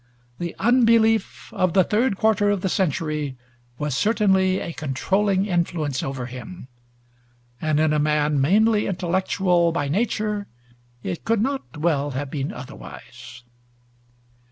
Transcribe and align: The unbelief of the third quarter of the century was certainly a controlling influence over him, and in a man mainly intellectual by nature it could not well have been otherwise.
The 0.39 0.55
unbelief 0.57 1.53
of 1.53 1.73
the 1.73 1.83
third 1.83 2.17
quarter 2.17 2.49
of 2.49 2.61
the 2.61 2.69
century 2.69 3.37
was 3.77 3.95
certainly 3.95 4.57
a 4.59 4.73
controlling 4.73 5.45
influence 5.45 6.01
over 6.01 6.25
him, 6.25 6.69
and 7.61 7.79
in 7.79 7.93
a 7.93 7.99
man 7.99 8.41
mainly 8.41 8.87
intellectual 8.87 9.71
by 9.71 9.89
nature 9.89 10.47
it 11.03 11.23
could 11.23 11.39
not 11.39 11.77
well 11.77 12.09
have 12.17 12.31
been 12.31 12.51
otherwise. 12.51 13.43